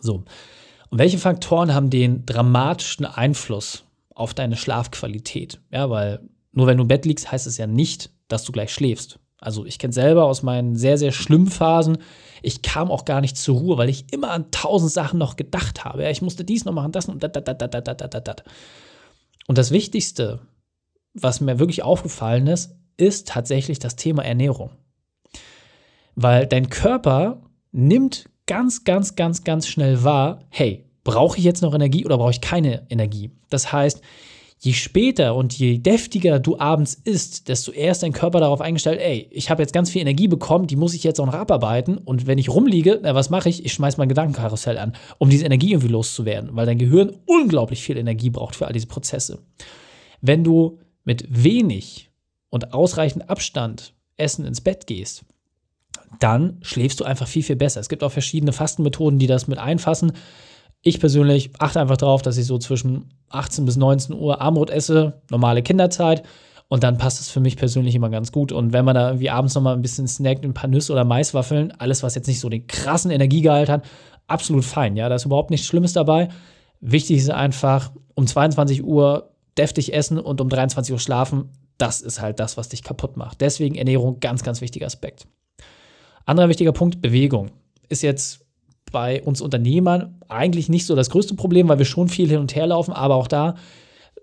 So. 0.00 0.22
Und 0.90 0.98
welche 0.98 1.18
Faktoren 1.18 1.74
haben 1.74 1.90
den 1.90 2.26
dramatischen 2.26 3.06
Einfluss 3.06 3.84
auf 4.14 4.34
deine 4.34 4.56
Schlafqualität? 4.56 5.60
Ja, 5.72 5.90
weil 5.90 6.20
nur 6.52 6.68
wenn 6.68 6.76
du 6.76 6.82
im 6.82 6.88
Bett 6.88 7.06
liegst, 7.06 7.30
heißt 7.30 7.48
es 7.48 7.58
ja 7.58 7.66
nicht, 7.66 8.10
dass 8.28 8.44
du 8.44 8.52
gleich 8.52 8.72
schläfst. 8.72 9.19
Also 9.40 9.64
ich 9.64 9.78
kenne 9.78 9.92
selber 9.92 10.24
aus 10.24 10.42
meinen 10.42 10.76
sehr, 10.76 10.98
sehr 10.98 11.12
schlimmen 11.12 11.48
Phasen, 11.48 11.98
ich 12.42 12.62
kam 12.62 12.90
auch 12.90 13.04
gar 13.04 13.20
nicht 13.20 13.36
zur 13.36 13.58
Ruhe, 13.58 13.76
weil 13.76 13.88
ich 13.88 14.12
immer 14.12 14.30
an 14.30 14.50
tausend 14.50 14.92
Sachen 14.92 15.18
noch 15.18 15.36
gedacht 15.36 15.84
habe. 15.84 16.04
Ja, 16.04 16.10
ich 16.10 16.22
musste 16.22 16.44
dies 16.44 16.64
noch 16.64 16.72
machen, 16.72 16.92
das 16.92 17.06
und 17.06 17.22
dat, 17.22 17.36
dat, 17.36 17.48
dat, 17.48 17.60
dat, 17.60 17.86
dat, 17.86 18.14
dat, 18.14 18.28
dat. 18.28 18.44
Und 19.46 19.58
das 19.58 19.70
Wichtigste 19.70 20.40
was 21.14 21.40
mir 21.40 21.58
wirklich 21.58 21.82
aufgefallen 21.82 22.46
ist, 22.46 22.76
ist 22.96 23.28
tatsächlich 23.28 23.78
das 23.78 23.96
Thema 23.96 24.24
Ernährung. 24.24 24.70
Weil 26.14 26.46
dein 26.46 26.68
Körper 26.68 27.42
nimmt 27.72 28.28
ganz, 28.46 28.84
ganz, 28.84 29.16
ganz, 29.16 29.44
ganz 29.44 29.66
schnell 29.68 30.04
wahr, 30.04 30.40
hey, 30.50 30.84
brauche 31.04 31.38
ich 31.38 31.44
jetzt 31.44 31.62
noch 31.62 31.74
Energie 31.74 32.04
oder 32.04 32.18
brauche 32.18 32.32
ich 32.32 32.40
keine 32.40 32.86
Energie? 32.90 33.30
Das 33.48 33.72
heißt, 33.72 34.02
je 34.62 34.74
später 34.74 35.34
und 35.34 35.58
je 35.58 35.78
deftiger 35.78 36.38
du 36.38 36.58
abends 36.58 36.94
isst, 36.94 37.48
desto 37.48 37.72
eher 37.72 37.92
ist 37.92 38.02
dein 38.02 38.12
Körper 38.12 38.40
darauf 38.40 38.60
eingestellt, 38.60 39.00
ey, 39.00 39.26
ich 39.30 39.48
habe 39.48 39.62
jetzt 39.62 39.72
ganz 39.72 39.88
viel 39.88 40.02
Energie 40.02 40.28
bekommen, 40.28 40.66
die 40.66 40.76
muss 40.76 40.92
ich 40.92 41.02
jetzt 41.02 41.18
auch 41.18 41.26
noch 41.26 41.34
abarbeiten. 41.34 41.96
Und 41.96 42.26
wenn 42.26 42.36
ich 42.36 42.50
rumliege, 42.50 43.00
na, 43.02 43.14
was 43.14 43.30
mache 43.30 43.48
ich? 43.48 43.64
Ich 43.64 43.72
schmeiße 43.72 43.96
mein 43.96 44.10
Gedankenkarussell 44.10 44.76
an, 44.76 44.92
um 45.16 45.30
diese 45.30 45.46
Energie 45.46 45.72
irgendwie 45.72 45.88
loszuwerden, 45.88 46.50
weil 46.52 46.66
dein 46.66 46.76
Gehirn 46.76 47.16
unglaublich 47.24 47.82
viel 47.82 47.96
Energie 47.96 48.28
braucht 48.28 48.54
für 48.54 48.66
all 48.66 48.74
diese 48.74 48.86
Prozesse. 48.86 49.38
Wenn 50.20 50.44
du 50.44 50.78
mit 51.04 51.26
wenig 51.30 52.10
und 52.50 52.74
ausreichend 52.74 53.30
Abstand 53.30 53.94
Essen 54.18 54.44
ins 54.44 54.60
Bett 54.60 54.86
gehst, 54.86 55.24
dann 56.18 56.58
schläfst 56.60 57.00
du 57.00 57.04
einfach 57.04 57.26
viel, 57.26 57.42
viel 57.42 57.56
besser. 57.56 57.80
Es 57.80 57.88
gibt 57.88 58.02
auch 58.02 58.12
verschiedene 58.12 58.52
Fastenmethoden, 58.52 59.18
die 59.18 59.26
das 59.26 59.48
mit 59.48 59.58
einfassen. 59.58 60.12
Ich 60.82 60.98
persönlich 60.98 61.50
achte 61.58 61.80
einfach 61.80 61.98
darauf, 61.98 62.22
dass 62.22 62.38
ich 62.38 62.46
so 62.46 62.58
zwischen 62.58 63.12
18 63.28 63.64
bis 63.64 63.76
19 63.76 64.16
Uhr 64.16 64.40
Armut 64.40 64.70
esse, 64.70 65.20
normale 65.30 65.62
Kinderzeit. 65.62 66.22
Und 66.68 66.84
dann 66.84 66.98
passt 66.98 67.20
es 67.20 67.28
für 67.28 67.40
mich 67.40 67.56
persönlich 67.56 67.94
immer 67.96 68.10
ganz 68.10 68.30
gut. 68.30 68.52
Und 68.52 68.72
wenn 68.72 68.84
man 68.84 68.94
da 68.94 69.08
irgendwie 69.08 69.30
abends 69.30 69.54
nochmal 69.54 69.74
ein 69.74 69.82
bisschen 69.82 70.06
snackt, 70.06 70.44
ein 70.44 70.54
paar 70.54 70.70
Nüsse 70.70 70.92
oder 70.92 71.04
Maiswaffeln, 71.04 71.72
alles, 71.72 72.02
was 72.02 72.14
jetzt 72.14 72.28
nicht 72.28 72.40
so 72.40 72.48
den 72.48 72.66
krassen 72.66 73.10
Energiegehalt 73.10 73.68
hat, 73.68 73.84
absolut 74.28 74.64
fein. 74.64 74.96
Ja, 74.96 75.08
da 75.08 75.16
ist 75.16 75.24
überhaupt 75.24 75.50
nichts 75.50 75.66
Schlimmes 75.66 75.92
dabei. 75.92 76.28
Wichtig 76.80 77.18
ist 77.18 77.30
einfach, 77.30 77.90
um 78.14 78.26
22 78.26 78.84
Uhr 78.84 79.30
deftig 79.58 79.92
essen 79.92 80.18
und 80.18 80.40
um 80.40 80.48
23 80.48 80.92
Uhr 80.92 81.00
schlafen. 81.00 81.50
Das 81.76 82.00
ist 82.00 82.20
halt 82.20 82.38
das, 82.38 82.56
was 82.56 82.68
dich 82.68 82.82
kaputt 82.82 83.16
macht. 83.16 83.40
Deswegen 83.40 83.74
Ernährung, 83.74 84.20
ganz, 84.20 84.42
ganz 84.42 84.60
wichtiger 84.60 84.86
Aspekt. 84.86 85.26
Anderer 86.24 86.48
wichtiger 86.48 86.72
Punkt, 86.72 87.02
Bewegung. 87.02 87.50
Ist 87.88 88.02
jetzt 88.02 88.46
bei 88.90 89.22
uns 89.22 89.40
Unternehmern 89.40 90.20
eigentlich 90.28 90.68
nicht 90.68 90.86
so 90.86 90.94
das 90.94 91.10
größte 91.10 91.34
Problem, 91.34 91.68
weil 91.68 91.78
wir 91.78 91.84
schon 91.84 92.08
viel 92.08 92.28
hin 92.28 92.38
und 92.38 92.54
her 92.54 92.66
laufen, 92.66 92.92
aber 92.92 93.16
auch 93.16 93.28
da, 93.28 93.54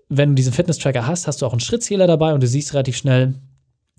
wenn 0.08 0.30
du 0.30 0.34
diesen 0.36 0.52
Fitness-Tracker 0.52 1.06
hast, 1.06 1.26
hast 1.26 1.42
du 1.42 1.46
auch 1.46 1.52
einen 1.52 1.60
Schrittzähler 1.60 2.06
dabei 2.06 2.32
und 2.34 2.42
du 2.42 2.46
siehst 2.46 2.72
relativ 2.72 2.96
schnell, 2.96 3.34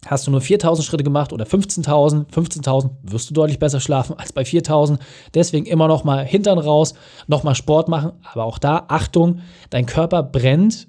hast 0.06 0.28
du 0.28 0.32
nur 0.32 0.42
4000 0.42 0.86
Schritte 0.86 1.04
gemacht 1.04 1.34
oder 1.34 1.46
15.000, 1.46 2.30
15.000 2.32 2.90
wirst 3.04 3.30
du 3.30 3.34
deutlich 3.34 3.60
besser 3.60 3.80
schlafen 3.80 4.18
als 4.18 4.34
bei 4.34 4.46
4000. 4.46 5.00
Deswegen 5.34 5.66
immer 5.66 5.88
noch 5.88 6.04
mal 6.04 6.26
Hintern 6.26 6.58
raus, 6.58 6.94
noch 7.28 7.44
mal 7.44 7.56
Sport 7.56 7.90
machen, 7.90 8.14
aber 8.32 8.46
auch 8.46 8.60
da 8.60 8.86
Achtung, 8.88 9.42
dein 9.70 9.86
Körper 9.86 10.24
brennt 10.24 10.88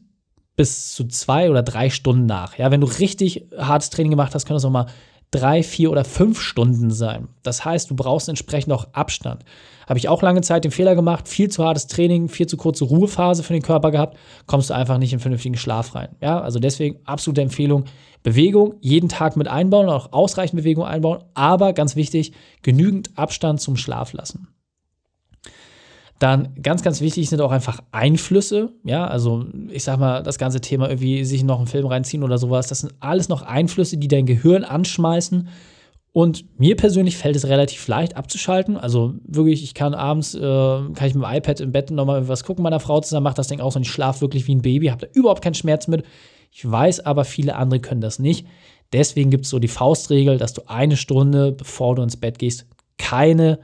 bis 0.56 0.94
zu 0.94 1.06
zwei 1.06 1.50
oder 1.50 1.62
drei 1.62 1.90
Stunden 1.90 2.26
nach. 2.26 2.58
Ja, 2.58 2.70
wenn 2.70 2.80
du 2.80 2.86
richtig 2.86 3.46
hartes 3.56 3.90
Training 3.90 4.10
gemacht 4.10 4.34
hast, 4.34 4.46
kann 4.46 4.54
das 4.54 4.64
auch 4.64 4.70
mal 4.70 4.86
drei, 5.30 5.62
vier 5.62 5.90
oder 5.90 6.04
fünf 6.04 6.40
Stunden 6.40 6.90
sein. 6.90 7.28
Das 7.42 7.64
heißt, 7.64 7.90
du 7.90 7.96
brauchst 7.96 8.28
entsprechend 8.28 8.72
auch 8.72 8.88
Abstand. 8.92 9.44
Habe 9.88 9.98
ich 9.98 10.08
auch 10.08 10.22
lange 10.22 10.40
Zeit 10.40 10.64
den 10.64 10.70
Fehler 10.70 10.94
gemacht, 10.94 11.28
viel 11.28 11.48
zu 11.48 11.64
hartes 11.64 11.86
Training, 11.86 12.28
viel 12.28 12.46
zu 12.46 12.56
kurze 12.56 12.84
Ruhephase 12.84 13.42
für 13.42 13.52
den 13.52 13.62
Körper 13.62 13.90
gehabt, 13.90 14.16
kommst 14.46 14.70
du 14.70 14.74
einfach 14.74 14.98
nicht 14.98 15.12
in 15.12 15.20
vernünftigen 15.20 15.56
Schlaf 15.56 15.94
rein. 15.94 16.16
Ja, 16.20 16.40
also 16.40 16.58
deswegen 16.58 17.00
absolute 17.04 17.42
Empfehlung, 17.42 17.84
Bewegung 18.22 18.74
jeden 18.80 19.08
Tag 19.08 19.36
mit 19.36 19.48
einbauen, 19.48 19.88
auch 19.88 20.12
ausreichend 20.12 20.60
Bewegung 20.60 20.84
einbauen, 20.84 21.24
aber 21.34 21.72
ganz 21.72 21.96
wichtig, 21.96 22.32
genügend 22.62 23.16
Abstand 23.16 23.60
zum 23.60 23.76
Schlaf 23.76 24.12
lassen. 24.12 24.48
Dann 26.20 26.54
ganz, 26.62 26.82
ganz 26.82 27.00
wichtig 27.00 27.30
sind 27.30 27.40
auch 27.40 27.50
einfach 27.50 27.80
Einflüsse. 27.92 28.74
Ja, 28.84 29.06
also 29.06 29.46
ich 29.70 29.84
sag 29.84 29.98
mal, 29.98 30.22
das 30.22 30.36
ganze 30.36 30.60
Thema 30.60 30.90
irgendwie 30.90 31.24
sich 31.24 31.42
noch 31.42 31.56
einen 31.56 31.66
Film 31.66 31.86
reinziehen 31.86 32.22
oder 32.22 32.36
sowas, 32.36 32.68
das 32.68 32.80
sind 32.80 32.92
alles 33.00 33.30
noch 33.30 33.40
Einflüsse, 33.40 33.96
die 33.96 34.06
dein 34.06 34.26
Gehirn 34.26 34.62
anschmeißen. 34.64 35.48
Und 36.12 36.58
mir 36.58 36.76
persönlich 36.76 37.16
fällt 37.16 37.36
es 37.36 37.48
relativ 37.48 37.88
leicht 37.88 38.16
abzuschalten. 38.16 38.76
Also 38.76 39.14
wirklich, 39.24 39.62
ich 39.62 39.72
kann 39.72 39.94
abends, 39.94 40.34
äh, 40.34 40.38
kann 40.40 41.06
ich 41.06 41.14
mit 41.14 41.24
dem 41.24 41.32
iPad 41.32 41.60
im 41.60 41.72
Bett 41.72 41.90
nochmal 41.90 42.28
was 42.28 42.44
gucken 42.44 42.64
meiner 42.64 42.80
Frau 42.80 43.00
zusammen, 43.00 43.24
macht 43.24 43.38
das 43.38 43.48
Ding 43.48 43.60
aus 43.60 43.76
und 43.76 43.82
ich 43.82 43.90
schlafe 43.90 44.20
wirklich 44.20 44.46
wie 44.46 44.54
ein 44.54 44.62
Baby, 44.62 44.88
habe 44.88 45.06
da 45.06 45.12
überhaupt 45.14 45.42
keinen 45.42 45.54
Schmerz 45.54 45.88
mit. 45.88 46.04
Ich 46.52 46.70
weiß 46.70 47.00
aber, 47.06 47.24
viele 47.24 47.56
andere 47.56 47.80
können 47.80 48.02
das 48.02 48.18
nicht. 48.18 48.46
Deswegen 48.92 49.30
gibt 49.30 49.44
es 49.46 49.50
so 49.50 49.58
die 49.58 49.68
Faustregel, 49.68 50.36
dass 50.36 50.52
du 50.52 50.62
eine 50.66 50.98
Stunde, 50.98 51.52
bevor 51.52 51.94
du 51.94 52.02
ins 52.02 52.18
Bett 52.18 52.38
gehst, 52.38 52.66
keine 52.98 53.60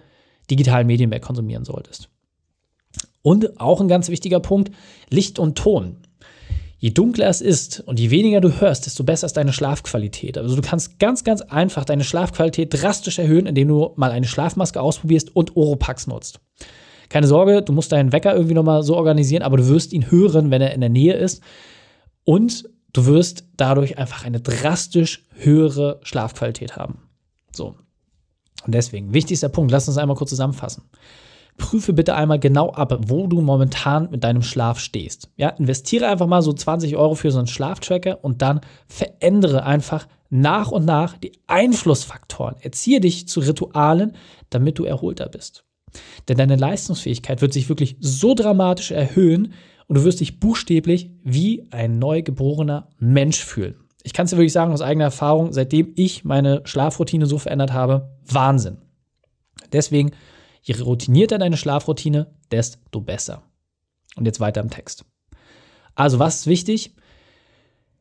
digitalen 0.50 0.86
Medien 0.86 1.10
mehr 1.10 1.20
konsumieren 1.20 1.64
solltest. 1.64 2.08
Und 3.26 3.60
auch 3.60 3.80
ein 3.80 3.88
ganz 3.88 4.08
wichtiger 4.08 4.38
Punkt, 4.38 4.70
Licht 5.10 5.40
und 5.40 5.58
Ton. 5.58 5.96
Je 6.78 6.90
dunkler 6.90 7.26
es 7.26 7.40
ist 7.40 7.80
und 7.80 7.98
je 7.98 8.10
weniger 8.10 8.40
du 8.40 8.60
hörst, 8.60 8.86
desto 8.86 9.02
besser 9.02 9.26
ist 9.26 9.36
deine 9.36 9.52
Schlafqualität. 9.52 10.38
Also 10.38 10.54
du 10.54 10.62
kannst 10.62 11.00
ganz, 11.00 11.24
ganz 11.24 11.40
einfach 11.40 11.84
deine 11.84 12.04
Schlafqualität 12.04 12.72
drastisch 12.72 13.18
erhöhen, 13.18 13.46
indem 13.46 13.66
du 13.66 13.90
mal 13.96 14.12
eine 14.12 14.28
Schlafmaske 14.28 14.80
ausprobierst 14.80 15.34
und 15.34 15.56
Oropax 15.56 16.06
nutzt. 16.06 16.38
Keine 17.08 17.26
Sorge, 17.26 17.62
du 17.62 17.72
musst 17.72 17.90
deinen 17.90 18.12
Wecker 18.12 18.32
irgendwie 18.32 18.54
nochmal 18.54 18.84
so 18.84 18.94
organisieren, 18.94 19.42
aber 19.42 19.56
du 19.56 19.66
wirst 19.66 19.92
ihn 19.92 20.08
hören, 20.08 20.52
wenn 20.52 20.62
er 20.62 20.72
in 20.72 20.80
der 20.80 20.90
Nähe 20.90 21.14
ist. 21.14 21.42
Und 22.22 22.70
du 22.92 23.06
wirst 23.06 23.42
dadurch 23.56 23.98
einfach 23.98 24.24
eine 24.24 24.38
drastisch 24.38 25.24
höhere 25.34 25.98
Schlafqualität 26.04 26.76
haben. 26.76 27.08
So. 27.50 27.74
Und 28.64 28.72
deswegen, 28.72 29.12
wichtigster 29.14 29.48
Punkt, 29.48 29.72
lass 29.72 29.88
uns 29.88 29.98
einmal 29.98 30.16
kurz 30.16 30.30
zusammenfassen 30.30 30.84
prüfe 31.56 31.92
bitte 31.92 32.14
einmal 32.14 32.38
genau 32.38 32.70
ab, 32.70 32.98
wo 33.06 33.26
du 33.26 33.40
momentan 33.40 34.10
mit 34.10 34.24
deinem 34.24 34.42
Schlaf 34.42 34.78
stehst. 34.78 35.30
Ja, 35.36 35.50
investiere 35.50 36.08
einfach 36.08 36.26
mal 36.26 36.42
so 36.42 36.52
20 36.52 36.96
Euro 36.96 37.14
für 37.14 37.30
so 37.30 37.38
einen 37.38 37.46
Schlaftracker 37.46 38.22
und 38.22 38.42
dann 38.42 38.60
verändere 38.86 39.64
einfach 39.64 40.06
nach 40.30 40.70
und 40.70 40.84
nach 40.84 41.16
die 41.16 41.32
Einflussfaktoren. 41.46 42.56
Erziehe 42.60 43.00
dich 43.00 43.28
zu 43.28 43.40
Ritualen, 43.40 44.12
damit 44.50 44.78
du 44.78 44.84
erholter 44.84 45.28
bist. 45.28 45.64
Denn 46.28 46.36
deine 46.36 46.56
Leistungsfähigkeit 46.56 47.40
wird 47.40 47.52
sich 47.52 47.68
wirklich 47.68 47.96
so 48.00 48.34
dramatisch 48.34 48.90
erhöhen 48.90 49.54
und 49.86 49.96
du 49.96 50.04
wirst 50.04 50.20
dich 50.20 50.40
buchstäblich 50.40 51.10
wie 51.22 51.66
ein 51.70 51.98
neugeborener 51.98 52.88
Mensch 52.98 53.44
fühlen. 53.44 53.76
Ich 54.02 54.12
kann 54.12 54.24
es 54.24 54.30
dir 54.30 54.36
wirklich 54.36 54.52
sagen 54.52 54.72
aus 54.72 54.82
eigener 54.82 55.06
Erfahrung, 55.06 55.52
seitdem 55.52 55.92
ich 55.96 56.24
meine 56.24 56.62
Schlafroutine 56.64 57.26
so 57.26 57.38
verändert 57.38 57.72
habe, 57.72 58.16
Wahnsinn. 58.24 58.78
Deswegen 59.72 60.12
Je 60.66 60.74
routinierter 60.80 61.38
deine 61.38 61.56
Schlafroutine, 61.56 62.26
desto 62.50 63.00
besser. 63.00 63.42
Und 64.16 64.26
jetzt 64.26 64.40
weiter 64.40 64.60
im 64.60 64.70
Text. 64.70 65.04
Also, 65.94 66.18
was 66.18 66.40
ist 66.40 66.46
wichtig? 66.48 66.92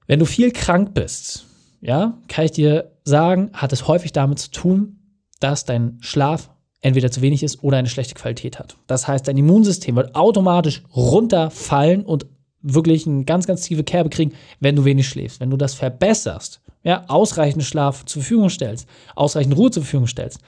Wenn 0.08 0.20
du 0.20 0.26
viel 0.26 0.52
krank 0.52 0.94
bist, 0.94 1.46
ja, 1.82 2.18
kann 2.28 2.46
ich 2.46 2.52
dir 2.52 2.92
sagen, 3.04 3.52
hat 3.54 3.72
es 3.72 3.88
häufig 3.88 4.14
damit 4.14 4.40
zu 4.40 4.50
tun, 4.50 5.00
dass 5.40 5.66
dein 5.66 5.98
Schlaf 6.02 6.50
entweder 6.82 7.12
zu 7.12 7.22
wenig 7.22 7.44
ist 7.44 7.64
oder 7.64 7.78
eine 7.78 7.90
schlechte 7.90 8.16
Qualität 8.16 8.58
hat. 8.58 8.78
Das 8.88 9.08
heißt, 9.08 9.28
dein 9.28 9.38
Immunsystem 9.38 9.96
wird 9.96 10.16
automatisch 10.16 10.84
runterfallen 10.96 12.04
und 12.04 12.26
wirklich 12.62 13.06
eine 13.06 13.26
ganz, 13.26 13.46
ganz 13.46 13.62
tiefe 13.62 13.84
Kerbe 13.84 14.10
kriegen, 14.10 14.34
wenn 14.60 14.76
du 14.76 14.86
wenig 14.86 15.08
schläfst. 15.08 15.40
Wenn 15.40 15.52
du 15.52 15.58
das 15.58 15.76
verbesserst, 15.76 16.62
ja, 16.84 17.06
ausreichend 17.08 17.64
Schlaf 17.64 18.06
zur 18.06 18.24
Verfügung 18.24 18.50
stellst, 18.50 18.88
ausreichend 19.16 19.56
Ruhe 19.56 19.70
zur 19.70 19.84
Verfügung 19.84 20.08
stellst, 20.08 20.40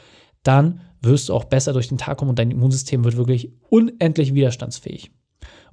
dann 0.43 0.81
wirst 1.01 1.29
du 1.29 1.33
auch 1.33 1.45
besser 1.45 1.73
durch 1.73 1.87
den 1.87 1.97
Tag 1.97 2.17
kommen 2.17 2.29
und 2.29 2.39
dein 2.39 2.51
Immunsystem 2.51 3.03
wird 3.03 3.17
wirklich 3.17 3.51
unendlich 3.69 4.33
widerstandsfähig. 4.33 5.11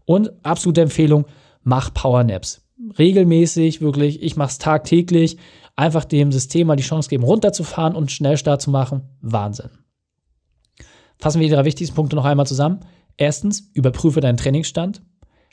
Und 0.05 0.31
absolute 0.45 0.83
Empfehlung, 0.83 1.27
mach 1.63 1.93
Powernaps. 1.95 2.63
Regelmäßig, 2.99 3.81
wirklich, 3.81 4.23
ich 4.23 4.37
mache 4.37 4.51
es 4.51 4.59
tagtäglich. 4.59 5.39
Einfach 5.77 6.05
dem 6.05 6.31
System 6.31 6.67
mal 6.67 6.77
die 6.77 6.83
Chance 6.83 7.09
geben, 7.09 7.25
runterzufahren 7.25 7.97
und 7.97 8.13
Schnellstart 8.13 8.63
zu 8.63 8.71
machen. 8.71 9.03
Wahnsinn. 9.21 9.71
Fassen 11.19 11.41
wir 11.41 11.49
die 11.49 11.55
drei 11.55 11.65
wichtigsten 11.65 11.97
Punkte 11.97 12.17
noch 12.17 12.25
einmal 12.25 12.47
zusammen. 12.47 12.81
Erstens, 13.17 13.71
überprüfe 13.73 14.21
deinen 14.21 14.37
Trainingsstand. 14.37 15.03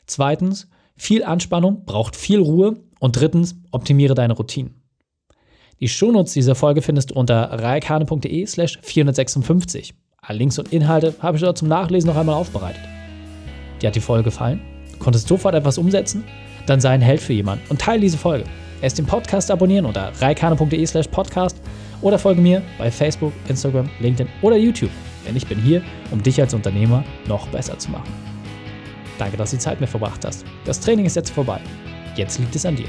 Zweitens, 0.06 0.68
viel 0.96 1.24
Anspannung 1.24 1.84
braucht 1.84 2.16
viel 2.16 2.40
Ruhe. 2.40 2.80
Und 3.00 3.16
drittens, 3.16 3.56
optimiere 3.70 4.14
deine 4.14 4.34
Routinen. 4.34 4.81
Die 5.80 5.88
Shownotes 5.88 6.32
dieser 6.32 6.54
Folge 6.54 6.82
findest 6.82 7.10
du 7.10 7.14
unter 7.14 7.42
reikane.de 7.52 8.46
slash 8.46 8.78
456. 8.82 9.94
Alle 10.20 10.38
Links 10.38 10.58
und 10.58 10.72
Inhalte 10.72 11.14
habe 11.20 11.36
ich 11.36 11.42
dort 11.42 11.58
zum 11.58 11.68
Nachlesen 11.68 12.08
noch 12.08 12.16
einmal 12.16 12.36
aufbereitet. 12.36 12.82
Dir 13.80 13.88
hat 13.88 13.96
die 13.96 14.00
Folge 14.00 14.24
gefallen? 14.24 14.60
Konntest 15.00 15.26
sofort 15.26 15.54
etwas 15.54 15.78
umsetzen? 15.78 16.24
Dann 16.66 16.80
sei 16.80 16.90
ein 16.90 17.00
Held 17.00 17.20
für 17.20 17.32
jemanden 17.32 17.64
und 17.68 17.80
teile 17.80 18.00
diese 18.00 18.18
Folge. 18.18 18.44
Erst 18.80 18.98
den 18.98 19.06
Podcast 19.06 19.50
abonnieren 19.50 19.86
unter 19.86 20.12
reikane.de 20.20 20.86
slash 20.86 21.08
podcast 21.08 21.60
oder 22.00 22.18
folge 22.18 22.40
mir 22.40 22.62
bei 22.78 22.90
Facebook, 22.90 23.32
Instagram, 23.48 23.88
LinkedIn 24.00 24.30
oder 24.42 24.56
YouTube, 24.56 24.90
denn 25.26 25.36
ich 25.36 25.46
bin 25.46 25.60
hier, 25.60 25.82
um 26.10 26.22
dich 26.22 26.40
als 26.40 26.54
Unternehmer 26.54 27.04
noch 27.26 27.46
besser 27.48 27.78
zu 27.78 27.90
machen. 27.90 28.12
Danke, 29.18 29.36
dass 29.36 29.50
du 29.50 29.56
die 29.56 29.62
Zeit 29.62 29.80
mit 29.80 29.88
verbracht 29.88 30.24
hast. 30.24 30.44
Das 30.64 30.80
Training 30.80 31.06
ist 31.06 31.16
jetzt 31.16 31.30
vorbei. 31.30 31.60
Jetzt 32.16 32.38
liegt 32.38 32.54
es 32.56 32.66
an 32.66 32.76
dir. 32.76 32.88